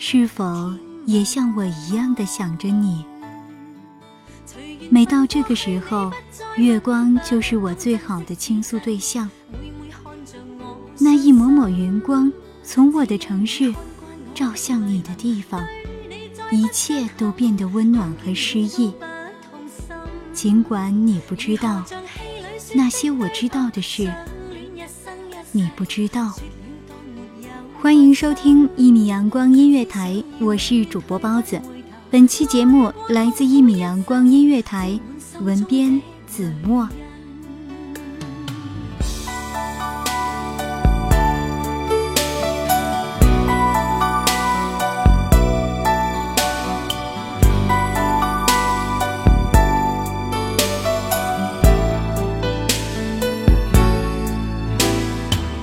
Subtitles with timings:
[0.00, 0.72] 是否
[1.06, 3.04] 也像我一样的想着你？
[4.88, 6.12] 每到这个时候，
[6.56, 9.28] 月光就是我最好的倾诉对象。
[10.98, 13.74] 那一抹抹云光从我的城市
[14.34, 15.66] 照向你的地方，
[16.52, 18.94] 一切都变得温暖和诗意。
[20.32, 21.84] 尽管你不知道
[22.72, 24.12] 那些我知道的事，
[25.50, 26.32] 你不知道。
[27.80, 31.60] 欢迎收听一米阳光音乐台，我是主播包子。
[32.10, 34.98] 本期节目来自一米阳光音乐台，
[35.42, 36.88] 文编子墨。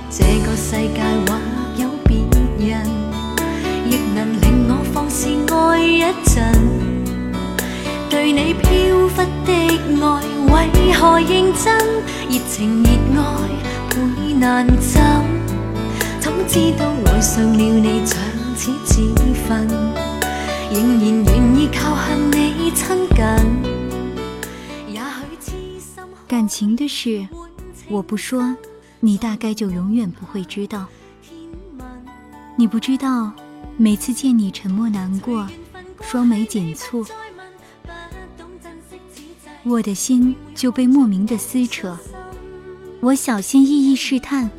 [0.09, 1.34] 这个世界
[26.27, 27.27] 感情的事，
[27.89, 28.55] 我不说，
[29.01, 30.85] 你大概就永远不会知道。
[32.55, 33.33] 你不知道，
[33.75, 35.45] 每次见你沉默难过，
[36.01, 37.05] 双眉紧蹙，
[39.63, 41.97] 我的心就被莫名的撕扯。
[43.05, 44.49] 我小心翼翼试探，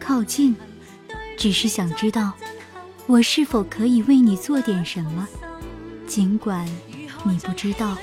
[0.00, 0.56] 靠近，
[1.36, 2.32] 只是想知道，
[3.06, 5.28] 我是否可以为你做点什么。
[6.06, 6.66] 尽管
[7.22, 7.98] 你不知道，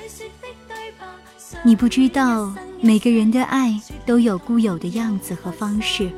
[1.63, 2.53] 你不知道。
[2.81, 6.11] 每个人的爱都有固有的样子和方式，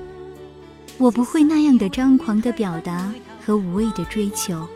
[0.97, 4.67] 我不会那样的张狂的表达和无谓的追求。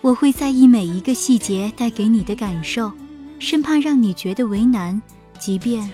[0.00, 2.90] 我会在意每一个细节带给你的感受，
[3.38, 5.00] 生怕让你觉得为难。
[5.38, 5.88] 即便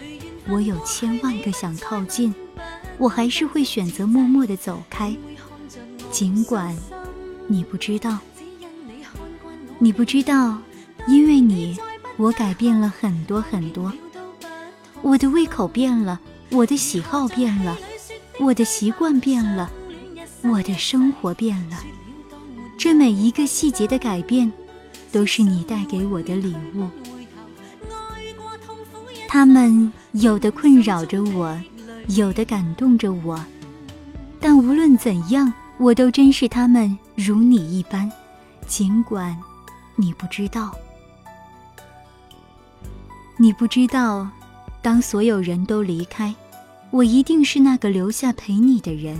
[0.49, 2.35] 我有千万个想靠近，
[2.97, 5.15] 我还是会选择默默的走开。
[6.11, 6.75] 尽管
[7.47, 8.19] 你不知道，
[9.79, 10.59] 你不知道，
[11.07, 11.77] 因为你，
[12.17, 13.93] 我改变了很多很多。
[15.03, 16.19] 我的胃口变了，
[16.51, 17.77] 我的喜好变了，
[18.41, 19.71] 我的习惯变了，
[20.43, 21.79] 我的生活变了。
[22.79, 24.51] 这每一个细节的改变，
[25.13, 26.89] 都是你带给我的礼物。
[29.29, 31.61] 他们有的困扰着我，
[32.09, 33.39] 有的感动着我，
[34.41, 38.11] 但无论怎样，我都珍视他们如你一般。
[38.67, 39.37] 尽管
[39.97, 40.75] 你不知道，
[43.37, 44.29] 你不知道。
[44.81, 46.35] 当所有人都离开，
[46.91, 49.19] 我一定是那个留下陪你的人。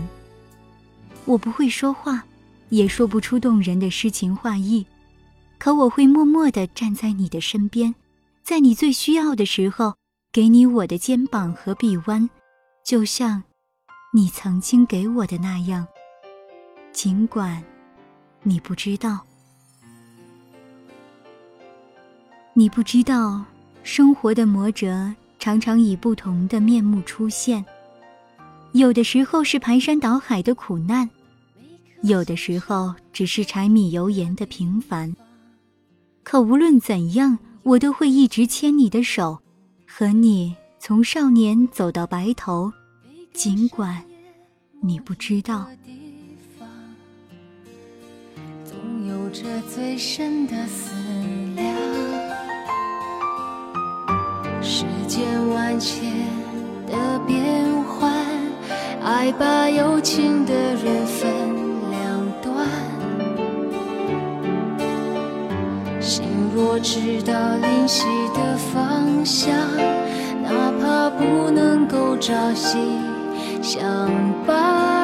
[1.25, 2.25] 我不会说话，
[2.69, 4.87] 也说不出动人的诗情画意，
[5.59, 7.95] 可我会默默地站在你的身边，
[8.43, 9.95] 在你最需要的时候，
[10.31, 12.29] 给你我的肩膀和臂弯，
[12.85, 13.43] 就像
[14.13, 15.87] 你曾经给我的那样。
[16.93, 17.65] 尽管
[18.43, 19.21] 你不知道，
[22.53, 23.43] 你不知道，
[23.83, 27.65] 生活的磨折常常以不同的面目出现，
[28.73, 31.09] 有的时候是排山倒海的苦难。
[32.03, 35.17] 有的时候只是柴米油盐的平凡，
[36.23, 39.41] 可无论怎样，我都会一直牵你的手，
[39.91, 42.71] 和你从少年走到白头。
[43.33, 44.01] 尽管
[44.83, 45.67] 你不知道，
[48.65, 50.93] 总有着最深的思
[51.57, 51.75] 量。
[54.61, 56.13] 世间万千
[56.87, 58.13] 的变幻，
[59.03, 61.59] 爱把有情的人分。
[66.55, 68.05] 若知道灵犀
[68.35, 68.88] 的方
[69.29, 69.55] 想，
[70.43, 72.79] 哪怕不能够朝夕
[73.61, 73.79] 相
[74.47, 74.98] 伴。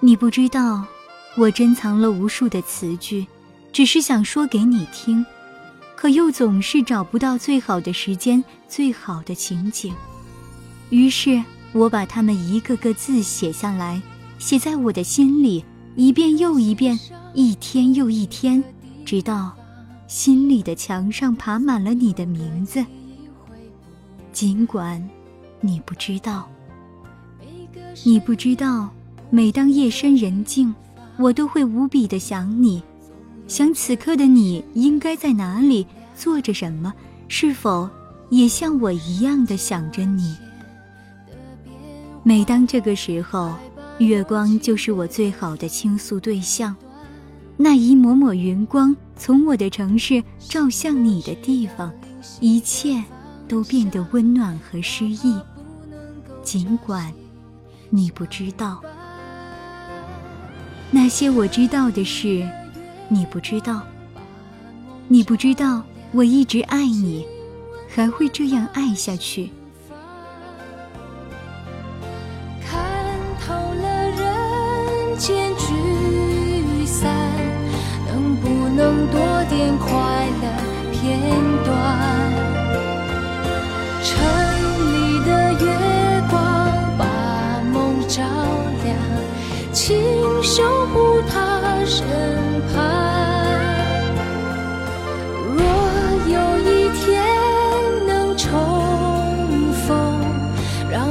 [0.00, 0.84] 你不知道，
[1.36, 3.26] 我珍藏了无数的词句，
[3.72, 5.24] 只是想说给你听，
[5.96, 9.94] 可又总是找不到最好的时间、最好的情景。
[10.90, 14.00] 于是我把它们一个个字写下来，
[14.38, 15.64] 写在我的心里，
[15.96, 16.98] 一遍又一遍，
[17.34, 18.62] 一天又一天，
[19.04, 19.56] 直到
[20.06, 22.84] 心里的墙上爬满了你的名字。
[24.32, 25.02] 尽管
[25.60, 26.48] 你不知道，
[28.04, 28.90] 你不知道。
[29.28, 30.72] 每当夜深人静，
[31.18, 32.82] 我都会无比的想你，
[33.48, 36.94] 想此刻的你应该在哪里，做着什么，
[37.26, 37.88] 是否
[38.30, 40.36] 也像我一样的想着你？
[42.22, 43.52] 每当这个时候，
[43.98, 46.74] 月光就是我最好的倾诉对象，
[47.56, 51.92] 那一抹抹云光从我的城市照向你的地方，
[52.40, 53.02] 一切
[53.48, 55.36] 都变得温暖和诗意。
[56.42, 57.12] 尽管
[57.90, 58.80] 你不知道。
[60.90, 62.48] 那些我知道的事，
[63.08, 63.82] 你不知道。
[65.08, 67.26] 你不知道，我一直爱你，
[67.88, 69.50] 还会这样爱下去。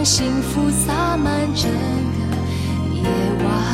[0.06, 2.38] 幸福洒满整个
[2.94, 3.02] 夜
[3.44, 3.66] 晚。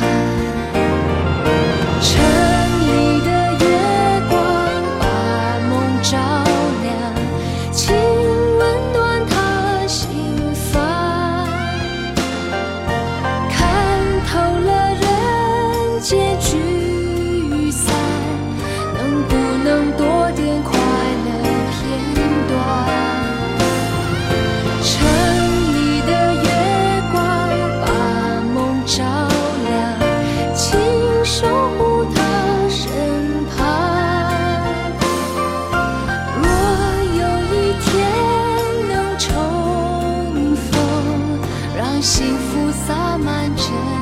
[42.72, 44.01] 洒满着